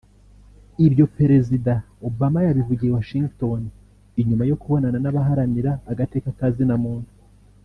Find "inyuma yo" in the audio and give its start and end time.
4.21-4.55